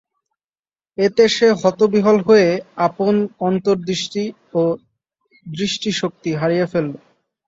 [0.97, 2.49] এতে সে হতবিহ্বল হয়ে
[2.87, 3.13] আপন
[3.41, 4.23] অন্তদৃষ্টি
[4.53, 4.61] ও
[5.45, 6.93] দৃষ্টিশক্তি হারিয়ে ফেলল।